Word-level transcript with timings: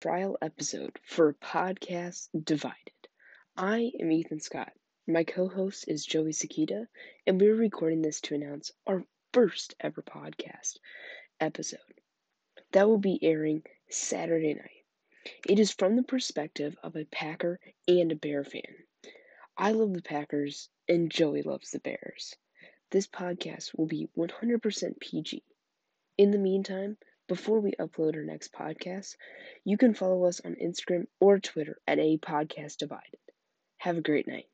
trial 0.00 0.38
episode 0.40 0.96
for 1.02 1.32
Podcast 1.32 2.28
Divided. 2.44 3.08
I 3.56 3.90
am 3.98 4.12
Ethan 4.12 4.38
Scott. 4.38 4.72
My 5.08 5.24
co 5.24 5.48
host 5.48 5.86
is 5.88 6.06
Joey 6.06 6.30
Sakita, 6.30 6.86
and 7.26 7.40
we're 7.40 7.56
recording 7.56 8.00
this 8.00 8.20
to 8.20 8.36
announce 8.36 8.70
our 8.86 9.02
first 9.32 9.74
ever 9.80 10.00
podcast 10.02 10.78
episode 11.40 11.80
that 12.70 12.86
will 12.86 12.98
be 12.98 13.18
airing 13.22 13.64
Saturday 13.90 14.54
night. 14.54 14.84
It 15.48 15.58
is 15.58 15.72
from 15.72 15.96
the 15.96 16.04
perspective 16.04 16.76
of 16.84 16.94
a 16.94 17.04
Packer 17.06 17.58
and 17.88 18.12
a 18.12 18.16
Bear 18.16 18.44
fan. 18.44 18.84
I 19.56 19.72
love 19.72 19.94
the 19.94 20.02
Packers, 20.02 20.68
and 20.88 21.10
Joey 21.10 21.42
loves 21.42 21.72
the 21.72 21.80
Bears. 21.80 22.36
This 22.90 23.08
podcast 23.08 23.76
will 23.76 23.86
be 23.86 24.08
100% 24.16 25.00
PG. 25.00 25.42
In 26.16 26.30
the 26.30 26.38
meantime, 26.38 26.98
before 27.28 27.60
we 27.60 27.72
upload 27.72 28.16
our 28.16 28.24
next 28.24 28.52
podcast, 28.52 29.16
you 29.64 29.76
can 29.76 29.94
follow 29.94 30.24
us 30.24 30.40
on 30.44 30.56
Instagram 30.56 31.06
or 31.20 31.38
Twitter 31.38 31.78
at 31.86 31.98
A 31.98 32.18
Podcast 32.18 32.78
Divided. 32.78 33.20
Have 33.76 33.98
a 33.98 34.02
great 34.02 34.26
night. 34.26 34.46